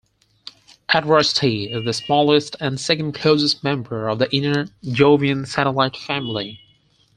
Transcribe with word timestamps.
Adrastea 0.89 1.69
is 1.69 1.85
the 1.85 1.93
smallest 1.93 2.55
and 2.59 2.79
second-closest 2.79 3.63
member 3.63 4.07
of 4.07 4.17
the 4.17 4.35
inner 4.35 4.65
Jovian 4.91 5.45
satellite 5.47 5.95
family. 5.95 6.59